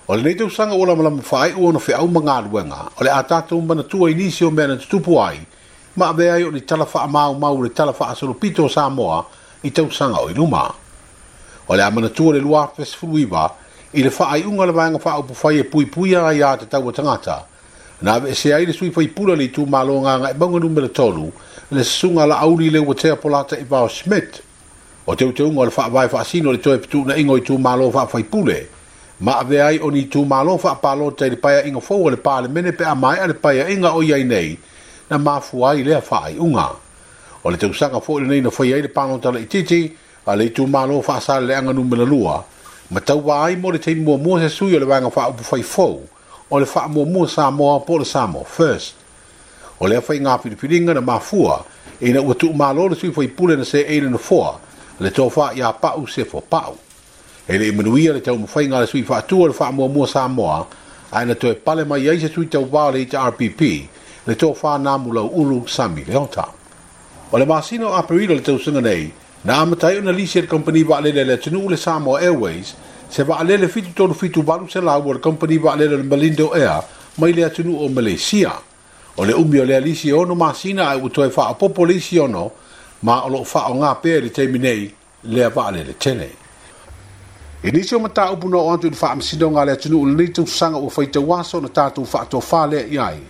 o 0.09 0.15
le 0.17 0.23
nei 0.23 0.35
tusanga 0.35 0.75
ola 0.75 0.95
malamu 0.95 1.23
fai 1.23 1.53
u 1.55 1.67
ono 1.67 1.79
fe 1.79 1.93
au 1.95 2.07
manga 2.09 2.37
aluenga 2.37 2.91
o 3.01 3.05
le 3.05 3.11
atata 3.11 3.55
umba 3.57 3.75
na 3.75 3.83
tua 3.83 4.11
inisi 4.11 4.45
o 4.45 4.51
mea 4.51 4.67
na 4.67 4.77
tutupu 4.77 5.19
ai 5.21 5.41
ma 5.97 6.09
ave 6.09 6.31
ai 6.31 6.45
o 6.45 6.51
ni 6.51 6.61
tala 6.61 6.85
faa 6.85 7.07
mau 7.07 7.33
mau 7.35 7.57
le 7.63 7.71
tala 7.73 7.93
faa 7.93 8.15
solo 8.15 8.35
pito 8.35 8.65
o 8.65 8.69
Samoa 8.69 9.25
i 9.63 9.71
tusanga 9.73 10.21
o 10.21 10.29
iluma 10.31 10.75
o 11.69 11.75
le 11.75 11.83
amana 11.83 12.09
tua 12.11 12.35
le 12.35 12.41
luafe 12.41 12.85
sifuruiva 12.85 13.49
i 13.97 14.03
le 14.03 14.11
faa 14.11 14.37
i 14.37 14.45
unga 14.45 14.67
le 14.67 14.73
vanga 14.73 14.99
faa 14.99 15.19
upu 15.19 15.33
fai 15.35 15.59
e 15.59 15.65
pui 15.65 15.87
pui 15.87 16.15
a 16.15 16.33
ia 16.35 16.57
te 16.57 16.67
tau 16.69 16.85
o 16.87 16.93
na 18.05 18.13
ave 18.15 18.35
se 18.35 18.53
ai 18.53 18.71
sui 18.73 18.91
foi 18.91 19.09
pula 19.09 19.35
ni 19.41 19.47
tu 19.55 19.63
malonga 19.75 20.13
nga 20.19 20.19
nga 20.23 20.29
ibanga 20.35 20.59
numera 20.63 20.89
tolu 20.99 21.27
le 21.75 21.83
sunga 21.97 22.25
la 22.31 22.37
auli 22.47 22.67
le 22.75 22.79
watea 22.89 23.17
polata 23.23 23.55
i 23.57 23.65
vao 23.73 23.89
smet 23.99 24.31
o 25.09 25.13
teu 25.19 25.31
teo 25.37 25.49
ngol 25.55 25.71
fa 25.77 25.85
vai 25.95 26.09
fa 26.13 26.21
sino 26.31 26.53
le 26.53 26.59
toe 26.65 26.79
tu 26.93 27.01
na 27.07 27.15
ingo 27.23 27.37
i 27.39 27.41
tu 27.49 27.55
malo 27.67 27.87
fa 27.97 28.03
fai 28.13 28.23
pule 28.33 28.59
ma 29.25 29.39
ave 29.41 29.59
ai 29.69 29.79
o 29.81 29.89
tu 30.13 30.21
malo 30.33 30.59
fa 30.65 30.75
palo 30.85 31.09
te 31.17 31.31
le 31.33 31.37
paia 31.41 31.65
inga 31.65 31.81
fo 31.81 31.97
le 32.11 32.17
pale 32.27 32.49
mene 32.53 32.73
pe 32.77 32.85
amai 32.85 33.19
a 33.19 33.27
le 33.31 33.35
paia 33.45 33.65
inga 33.75 33.95
o 33.97 34.03
iai 34.03 34.25
nei 34.25 34.51
na 35.11 35.17
mafu 35.19 35.65
ai 35.65 35.81
le 35.83 35.95
a 35.97 36.01
fai 36.03 36.37
unga 36.39 36.69
o 37.43 37.47
le 37.51 37.57
teo 37.57 37.73
sanga 37.73 38.01
fo 38.05 38.19
le 38.21 38.27
nei 38.29 38.41
na 38.45 38.51
foi 38.51 38.69
ai 38.75 38.83
le 38.85 38.89
pano 38.89 39.17
tala 39.19 39.39
i 39.41 39.47
titi 39.47 39.81
a 40.27 40.35
le 40.37 40.53
tu 40.53 40.67
malo 40.67 41.01
fa 41.01 41.21
sale 41.21 41.47
le 41.47 41.55
anga 41.57 41.73
numera 41.73 42.05
lua 42.05 42.37
ma 42.93 43.01
tau 43.01 43.23
wa 43.25 43.49
mo 43.57 43.73
le 43.73 43.79
teimua 43.79 44.19
mo 44.19 44.37
se 44.39 44.49
sui 44.53 44.77
o 44.77 44.79
le 44.79 44.85
wanga 44.85 45.09
fa 45.11 45.25
upu 45.33 45.43
fai 45.45 45.63
fowa 45.63 46.13
o 46.51 46.59
le 46.61 46.67
faa 46.67 46.89
mua 46.89 47.05
mua 47.07 47.29
Samoa 47.29 47.81
po 47.81 47.95
le 47.99 48.05
Samoa 48.05 48.45
first. 48.45 48.95
O 49.81 49.87
le 49.89 49.97
awhai 50.01 50.19
ngā 50.21 50.35
pilipilinga 50.43 50.95
na 50.95 51.01
mafua, 51.01 51.65
e 52.01 52.13
na 52.13 52.21
ua 52.21 52.35
tuu 52.35 52.53
mālo 52.53 52.89
le 52.89 52.97
tuifo 52.97 53.23
i 53.23 53.29
pule 53.29 53.57
na 53.57 53.65
se 53.65 53.81
eile 53.85 54.11
na 54.11 54.19
fua, 54.19 54.59
le 55.01 55.11
tō 55.11 55.31
faa 55.31 55.53
ia 55.55 55.73
pau 55.73 56.07
se 56.07 56.25
fo 56.25 56.41
pau. 56.41 56.77
E 57.49 57.59
le 57.59 57.69
imanuia 57.69 58.13
le 58.13 58.21
tau 58.21 58.37
mawhai 58.39 58.67
ngā 58.69 58.81
le 58.81 58.87
sui 58.87 59.03
faa 59.03 59.23
tua 59.23 59.49
le 59.49 59.55
faa 59.55 59.71
mua 59.73 59.89
mua 59.89 60.07
Samoa, 60.09 60.67
a 61.13 61.25
na 61.25 61.35
tō 61.35 61.51
e 61.51 61.55
pale 61.55 61.85
mai 61.85 62.09
eise 62.09 62.29
tui 62.29 62.47
tau 62.47 62.63
wā 62.65 62.93
le 62.93 63.01
i 63.01 63.07
te 63.07 63.17
RPP, 63.17 63.61
le 64.27 64.35
tō 64.37 64.55
faa 64.55 64.79
nā 64.79 64.99
mula 65.01 65.23
ulu 65.25 65.67
sami 65.69 66.05
le 66.05 66.15
hota. 66.15 66.49
O 67.33 67.39
le 67.39 67.47
māsino 67.47 67.93
a 67.97 68.03
perido 68.03 68.35
le 68.35 68.41
tau 68.43 68.59
singa 68.59 68.81
nei, 68.81 69.11
na 69.45 69.59
amatai 69.61 69.99
una 69.99 70.13
lise 70.13 70.41
le 70.41 70.47
kompani 70.47 70.83
wa 70.85 71.01
le 71.01 71.13
le 71.13 71.25
le 71.25 71.37
tunu 71.39 71.69
le 71.69 71.77
Samoa 71.77 72.21
Airways, 72.23 72.75
se 73.15 73.23
va 73.23 73.37
ale 73.39 73.57
le 73.57 73.69
fitu 73.69 73.93
tonu 73.95 74.13
fitu 74.15 74.43
balu 74.43 74.69
se 74.69 74.81
la 74.81 74.99
war 74.99 75.21
company 75.21 75.57
va 75.59 75.73
ale 75.73 75.87
le 75.87 76.03
melindo 76.03 76.51
air 76.53 76.83
mai 77.19 77.33
le 77.33 77.45
atunu 77.45 77.77
o 77.79 77.89
malaysia 77.89 78.59
ole 79.17 79.29
le 79.29 79.35
umbi 79.35 79.61
o 79.61 79.65
le 79.65 79.77
alisi 79.77 80.11
o 80.13 80.25
no 80.25 80.35
masina 80.35 80.89
ai 80.91 80.99
utoe 81.01 81.31
fa 81.31 81.47
a 81.47 81.55
popolisi 81.55 82.19
o 82.19 82.27
no 82.27 82.51
ma 83.03 83.21
o 83.25 83.29
lo 83.29 83.45
fa 83.45 83.71
o 83.71 83.75
nga 83.75 83.95
pe 84.03 84.19
le 84.21 84.31
teminei 84.31 84.93
le 85.31 85.49
va 85.49 85.67
ale 85.67 85.85
le 85.85 85.95
tene 85.97 86.29
inicio 87.63 88.01
mata 88.01 88.33
upu 88.35 88.49
no 88.49 88.69
antu 88.71 88.91
fa 88.95 89.13
amsido 89.15 89.47
nga 89.51 89.65
le 89.65 89.73
atunu 89.79 90.01
o 90.03 90.07
le 90.11 90.29
tu 90.33 90.45
sanga 90.47 90.79
o 90.79 90.89
faita 90.91 91.21
waso 91.21 91.61
na 91.61 91.69
tatu 91.69 92.05
fa 92.05 92.27
to 92.27 92.41
fa 92.41 92.67
le 92.67 92.83
yai 92.91 93.21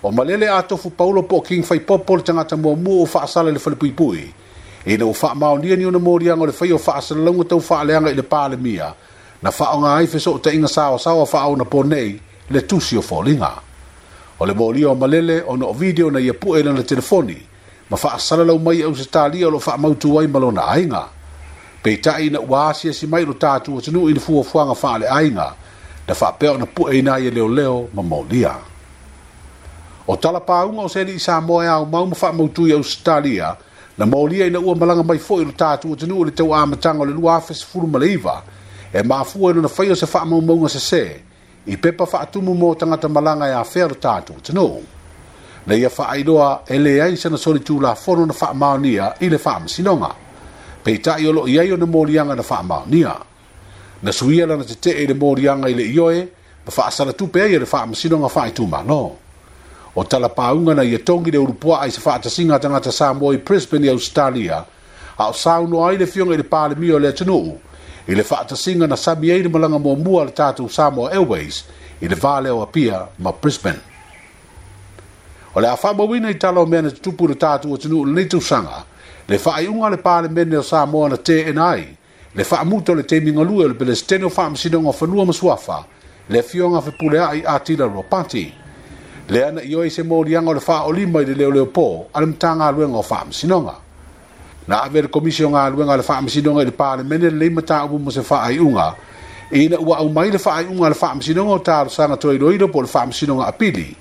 o 0.00 0.12
malele 0.12 0.48
atofu 0.48 0.90
paulo 0.90 1.22
po 1.24 1.40
king 1.40 1.64
fai 1.64 1.80
popol 1.80 2.22
tanga 2.22 2.44
tamo 2.44 2.70
mu 2.74 3.04
fa 3.06 3.26
sala 3.26 3.50
le 3.50 3.58
fa 3.58 3.70
le 3.70 3.76
pui 3.76 3.90
pui 3.90 4.32
e 4.88 4.96
na 4.96 5.04
o 5.06 5.12
fa 5.12 5.34
mau 5.34 5.58
ni 5.60 5.68
ni 5.76 5.84
ona 5.84 5.98
mori 6.00 6.30
ango 6.32 6.46
le 6.48 6.52
fa 6.52 6.64
yo 6.66 6.78
fa 6.78 6.96
sa 7.04 7.12
longo 7.14 7.44
tau 7.44 7.60
fa 7.60 7.84
le 7.84 7.92
ango 7.96 8.08
le 8.08 8.22
pa 8.32 8.42
le 8.50 8.56
mia 8.66 8.88
na 9.44 9.50
fa 9.56 9.66
nga 9.80 9.90
ai 10.00 10.06
fe 10.12 10.18
so 10.24 10.32
te 10.44 10.48
inga 10.56 10.68
sa 10.76 10.88
o 10.90 10.96
sa 10.98 11.10
o 11.12 11.26
fa 11.32 11.44
ona 11.52 11.64
po 11.72 11.78
nei 11.92 12.08
le 12.52 12.60
tu 12.68 12.76
si 12.86 12.96
o 12.96 13.02
fo 13.08 13.20
linga 13.22 13.52
o 14.40 14.46
le 14.48 14.54
mori 14.60 14.82
o 14.88 14.94
malele 15.00 15.36
ona 15.52 15.64
o 15.68 15.72
video 15.82 16.06
na 16.10 16.18
ye 16.26 16.32
pu 16.32 16.48
e 16.56 16.62
na 16.62 16.82
telefoni 16.90 17.36
ma 17.90 17.96
fa 18.02 18.16
sa 18.18 18.34
la 18.40 18.44
lau 18.48 18.58
mai 18.66 18.80
o 18.82 18.94
se 18.96 19.04
ta 19.14 19.22
li 19.32 19.44
o 19.44 19.58
fa 19.66 19.76
mau 19.82 19.92
tu 20.02 20.08
ai 20.20 20.26
malona 20.26 20.64
ai 20.72 20.84
nga 20.88 21.02
pe 21.82 21.90
ta 22.04 22.16
ina 22.26 22.40
wa 22.50 22.72
si 22.72 22.88
si 22.98 23.04
mai 23.12 23.24
lo 23.28 23.34
ta 23.36 23.58
tu 23.64 23.76
o 23.76 23.80
tu 23.84 24.08
i 24.08 24.12
le 24.16 24.20
fu 24.24 24.32
e 24.40 24.40
o 24.40 24.42
fa 24.52 24.60
nga 24.66 24.74
fa 24.82 24.92
le 25.00 25.06
ai 25.18 25.28
nga 25.36 25.46
da 26.06 26.14
fa 26.20 26.28
pe 26.38 26.46
ona 26.48 26.64
pu 26.74 26.82
e 26.88 26.98
na 27.04 27.14
ye 27.22 27.30
leo 27.36 27.48
leo 27.58 27.78
ma 27.94 28.02
mori 28.12 28.44
O 30.08 30.16
tala 30.16 30.40
pāunga 30.40 30.80
o 30.88 30.88
seri 30.88 31.12
i 31.20 31.20
Samoa 31.20 31.64
e 31.64 31.68
au 31.68 31.84
maumu 31.84 32.16
wha 32.16 32.32
mautu 32.32 32.64
i 32.66 32.72
Australia, 32.72 33.48
na 33.98 34.06
maolia 34.06 34.46
ina 34.46 34.58
ua 34.60 34.74
malaga 34.80 35.02
mai 35.08 35.16
foʻi 35.28 35.42
lo 35.48 35.52
tatou 35.62 35.90
atunuu 35.94 36.20
o 36.20 36.24
le 36.24 36.30
tauamataga 36.38 37.00
o 37.00 37.04
le 37.04 37.12
lua 37.18 37.36
afe 37.36 37.54
sefulu 37.54 37.86
ma 37.86 37.98
le 37.98 38.08
iva 38.16 38.42
e 38.92 39.02
mafua 39.02 39.50
i 39.50 39.60
na 39.62 39.68
faia 39.76 39.92
o 39.92 39.96
se 40.02 40.06
faamaumauga 40.06 40.68
sesē 40.76 41.04
i 41.66 41.74
pepa 41.82 42.04
faatumu 42.12 42.52
mo 42.60 42.68
tagata 42.80 43.08
malaga 43.16 43.44
e 43.48 43.52
afea 43.62 43.86
lo 43.90 43.94
tatou 44.06 44.36
atunuu 44.40 44.80
na 45.66 45.74
ia 45.74 45.90
faailoa 45.90 46.50
e 46.66 46.76
leai 46.84 47.16
sana 47.22 47.36
solitulafono 47.38 48.22
na 48.26 48.32
faamaonia 48.40 49.06
i 49.20 49.26
le 49.32 49.38
faamasinoga 49.44 50.10
peitaʻi 50.84 51.24
o 51.26 51.32
loʻi 51.38 51.54
ai 51.60 51.72
ona 51.74 51.86
moliaga 51.86 52.34
na 52.38 52.42
faamaonia 52.50 53.14
na 54.02 54.10
suia 54.18 54.46
lana 54.46 54.64
tetee 54.70 54.94
i 55.04 55.06
le 55.10 55.14
moliaga 55.14 55.66
i 55.68 55.74
le 55.78 55.84
ioe 55.96 56.22
ma 56.66 56.70
faasalatupe 56.70 57.42
ai 57.42 57.54
e 57.54 57.58
le 57.58 57.66
faamasinoga 57.66 58.26
faaitumālō 58.36 59.02
o 59.98 60.02
tala 60.04 60.28
paunga 60.28 60.74
na 60.76 60.82
yetongi 60.82 61.30
le 61.34 61.38
urupua 61.42 61.76
ai 61.80 61.90
se 61.90 62.00
faata 62.00 62.30
singa 62.30 62.58
tangata 62.58 62.92
Samoa 62.92 63.34
i 63.34 63.38
Brisbane 63.46 63.86
i 63.86 63.90
Australia, 63.90 64.58
a 65.18 65.24
o 65.26 65.32
sauno 65.32 65.82
ai 65.84 65.96
le 65.98 66.06
fionga 66.06 66.34
i 66.34 66.36
le 66.38 66.44
pale 66.54 66.74
mio 66.78 66.98
le 67.02 67.08
atunuu, 67.10 67.58
i 68.06 68.14
le 68.14 68.22
faata 68.22 68.54
singa 68.56 68.86
na 68.86 68.96
sami 68.96 69.26
eire 69.34 69.48
malanga 69.48 69.78
mua 69.78 69.96
mua 69.96 70.22
le 70.24 70.30
tatu 70.30 70.68
Samoa 70.70 71.10
Airways 71.10 71.56
i 72.00 72.06
le 72.08 72.14
vale 72.14 72.48
o 72.50 72.62
apia 72.62 73.08
ma 73.18 73.32
Brisbane. 73.32 73.80
O 75.54 75.60
le 75.60 75.66
afama 75.66 76.04
wina 76.04 76.30
i 76.30 76.38
tala 76.38 76.60
o 76.60 76.66
mea 76.66 76.82
na 76.82 76.90
tupu 76.90 77.26
le 77.28 77.34
tatu 77.34 77.74
atunuu 77.74 78.06
le 78.06 78.22
nitu 78.22 78.40
sanga, 78.40 78.84
le 79.28 79.38
faa 79.38 79.60
iunga 79.60 79.90
le 79.90 79.96
pale 79.96 80.28
mene 80.28 80.56
o 80.56 80.62
Samoa 80.62 81.08
na 81.08 81.16
TNI, 81.16 81.80
le 82.36 82.44
faa 82.44 82.64
muto 82.64 82.94
le 82.94 83.02
teiminga 83.02 83.42
lue 83.42 83.66
le 83.68 83.74
pele 83.74 83.96
steno 83.96 84.30
faa 84.30 84.50
msidonga 84.50 84.92
fanua 84.92 85.26
masuafa, 85.26 85.84
le 86.30 86.42
fionga 86.42 86.80
fe 86.80 86.90
pule 86.98 87.18
ai 87.24 87.42
atila 87.42 87.42
ropanti. 87.42 87.42
Le 87.42 87.42
fionga 87.42 87.42
fe 87.42 87.42
pule 87.42 87.48
ai 87.50 87.56
atila 87.56 87.84
ropanti 87.86 88.46
le 89.30 89.44
ana 89.44 89.60
yo 89.62 89.80
oi 89.84 89.90
mo 90.04 90.16
morianga 90.24 90.50
o 90.50 90.54
le 90.56 90.60
faa 90.60 90.84
olima 90.88 91.20
i 91.20 91.24
le 91.24 91.34
leo 91.34 91.50
leo 91.52 91.66
po, 91.68 92.08
al 92.14 92.24
mta 92.32 92.54
ngā 92.56 92.70
luenga 92.72 92.98
o 92.98 93.02
faa 93.02 93.24
msinonga. 93.28 93.74
Na 94.66 94.80
aver 94.84 95.04
le 95.04 95.10
al 95.12 95.50
ngā 95.52 95.64
al 95.66 95.74
o 95.76 95.96
le 95.96 96.02
faa 96.02 96.20
msinonga 96.22 96.62
i 96.62 96.64
le 96.64 96.70
pāle 96.72 97.04
mene 97.04 97.30
le 97.30 97.46
ima 97.46 97.62
taa 97.62 97.86
mo 97.86 98.10
se 98.10 98.22
faa 98.22 98.48
i 98.50 98.58
unga, 98.58 98.94
e 99.52 99.58
ina 99.64 99.78
ua 99.78 99.98
au 99.98 100.08
mai 100.08 100.30
le 100.30 100.38
faa 100.38 100.62
i 100.62 100.64
unga 100.66 100.88
le 100.88 100.94
faa 100.94 101.14
msinonga 101.14 101.52
o 101.52 101.58
taa 101.58 101.84
rusanga 101.84 102.16
toa 102.16 102.34
i 102.34 102.38
loido 102.38 102.68
po 102.68 102.80
le 102.82 102.88
faa 102.88 103.06
msinonga 103.06 103.46
apili, 103.46 103.96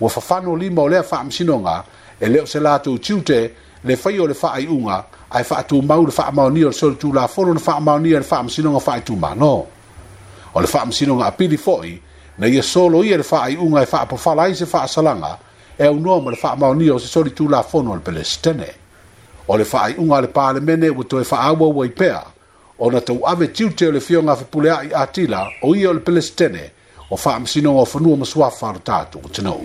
wa 0.00 0.10
fafano 0.10 0.56
lima 0.56 0.82
o 0.82 0.88
lea 0.88 1.02
faa 1.02 1.24
msinonga 1.24 1.84
e 2.20 2.26
leo 2.28 2.46
se 2.46 2.60
lato 2.60 2.92
utiute 2.92 3.50
le 3.84 3.96
fa 3.96 4.10
o 4.10 4.26
le 4.26 4.34
faa 4.34 4.58
i 4.58 4.66
unga 4.66 5.04
ai 5.30 5.44
fa 5.44 5.62
tu 5.62 5.82
mau 5.82 6.04
le 6.04 6.10
faa 6.10 6.30
maoni 6.32 6.64
o 6.64 6.70
le 6.70 6.94
tu 6.96 7.12
la 7.12 7.28
foro 7.28 7.54
le 7.54 7.60
faa 7.60 7.80
maoni 7.80 8.14
o 8.14 8.18
le 8.18 8.24
faa 8.24 8.48
sinonga 8.48 8.80
fa 8.80 8.98
i 8.98 9.02
tu 9.02 9.14
ma, 9.14 9.34
no. 9.34 9.66
O 10.54 10.60
le 10.60 10.66
faa 10.66 10.86
msinonga 10.86 11.26
apili 11.26 11.56
foi, 11.58 12.00
na 12.38 12.46
ia 12.46 12.62
solo 12.62 13.04
ia 13.04 13.16
le 13.16 13.22
faaiʻuga 13.22 13.82
e 13.82 13.86
faapofala 13.86 14.42
ai 14.42 14.54
se 14.54 14.66
faasalaga 14.66 15.38
e 15.78 15.84
aunoa 15.84 16.20
ma 16.20 16.30
le 16.30 16.36
faamaonia 16.36 16.94
o 16.94 16.98
se 16.98 17.06
solitulafono 17.06 17.90
o 17.92 17.94
le 17.94 18.00
pelesetene 18.00 18.66
e 18.66 18.74
o 19.48 19.56
le 19.58 19.64
faaiʻuga 19.64 20.16
a 20.18 20.20
le 20.20 20.28
palemene 20.28 20.88
ua 20.90 21.04
toe 21.04 21.24
faaaua 21.24 21.66
uai 21.68 21.88
pea 21.88 22.22
ona 22.78 23.00
tauave 23.00 23.48
tiute 23.54 23.86
o 23.88 23.92
le 23.92 24.00
fioga 24.00 24.34
fepuleaʻi 24.36 24.90
atila 24.98 25.48
o 25.62 25.74
ia 25.74 25.90
o 25.90 25.92
le 25.92 26.00
pelesetene 26.00 26.70
o 27.10 27.16
faamasinoga 27.16 27.80
o 27.80 27.84
fanua 27.84 28.16
ma 28.16 28.24
suafa 28.26 28.72
le 28.72 28.78
tatou 28.82 29.22
tanou 29.32 29.62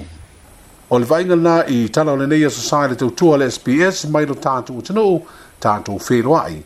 o 0.90 1.00
le 1.00 1.06
vaiga 1.06 1.36
lenā 1.36 1.64
i 1.70 1.90
tala 1.90 2.12
o 2.12 2.16
lenei 2.22 2.46
asosae 2.46 2.90
le 2.90 2.96
tautua 2.96 3.38
le 3.38 3.50
sps 3.52 4.06
mai 4.14 4.26
lo 4.26 4.36
tatou 4.36 4.82
tanou 4.82 5.26
tatou 5.60 5.98
feloaʻi 5.98 6.62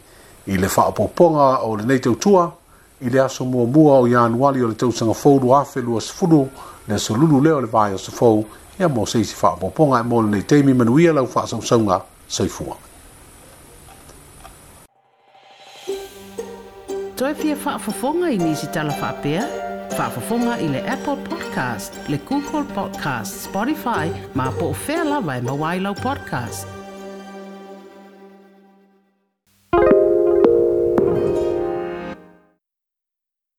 i 0.48 0.58
le 0.60 0.68
faapoopoga 0.68 1.64
o 1.64 1.76
lenei 1.80 2.00
tautua 2.00 2.52
i 3.06 3.10
le 3.10 3.20
aso 3.22 3.46
muamua 3.46 4.00
o 4.00 4.08
ianuali 4.08 4.64
o 4.64 4.68
le 4.68 4.76
tausaga 4.76 5.14
folu 5.14 5.56
afe 5.56 5.82
luasfulu 5.82 6.48
le 6.88 6.96
aso 6.96 7.16
lulu 7.20 7.42
lea 7.44 7.56
o 7.58 7.62
le 7.62 7.68
vae 7.68 7.94
aso 7.94 8.12
fou 8.12 8.46
ia 8.80 8.88
mo 8.90 9.06
seisi 9.06 9.36
faapoopoga 9.36 10.00
e 10.00 10.04
mo 10.08 10.22
lenei 10.22 10.42
taimi 10.44 10.74
manuia 10.74 11.14
lau 11.14 11.28
faasausauga 11.28 12.00
saifua 12.28 12.76
toe 17.20 17.34
fia 17.36 17.56
faafofoga 17.66 18.32
i 18.32 18.38
nisi 18.38 18.68
talafaapea 18.72 19.44
faafofoga 19.98 20.56
i 20.64 20.68
le 20.72 20.82
apple 20.96 21.16
podcast 21.28 21.94
le 22.08 22.22
google 22.30 22.64
podcast 22.76 23.36
spotify 23.44 24.08
ma 24.36 24.48
po 24.60 24.66
o 24.66 24.74
fea 24.74 25.04
lava 25.04 25.36
e 25.38 25.42
mauā 25.42 25.76
i 25.76 25.80
lau 25.84 25.96
podcast 25.96 26.73